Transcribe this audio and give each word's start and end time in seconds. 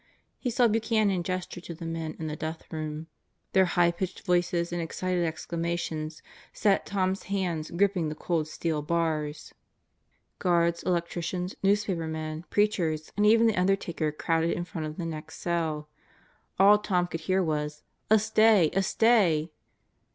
He 0.39 0.49
saw 0.49 0.67
Buchanan 0.67 1.21
gesture 1.21 1.61
to 1.61 1.75
the 1.75 1.85
men 1.85 2.15
in 2.17 2.25
the 2.25 2.35
Death 2.35 2.63
Room. 2.73 3.05
Their 3.53 3.65
high 3.65 3.91
pitched 3.91 4.23
voices 4.25 4.73
and 4.73 4.81
excited 4.81 5.23
exclamations 5.23 6.23
set 6.51 6.87
Tom's 6.87 7.21
hands 7.29 7.69
gripping 7.69 8.09
the 8.09 8.15
cold 8.15 8.47
steel 8.47 8.81
bars. 8.81 9.53
Guards, 10.39 10.81
electricians, 10.81 11.53
newspapermen, 11.61 12.45
preachers, 12.49 13.11
and 13.15 13.27
even 13.27 13.45
the 13.45 13.55
undertaker 13.59 14.11
crowded 14.11 14.53
in 14.57 14.65
front 14.65 14.87
of 14.87 14.97
the 14.97 15.05
next 15.05 15.37
cell. 15.37 15.87
All 16.59 16.79
Tom 16.79 17.05
could 17.05 17.21
hear 17.21 17.43
was: 17.43 17.83
"A 18.09 18.17
stay! 18.17 18.71
A 18.73 18.81
stay!" 18.81 19.51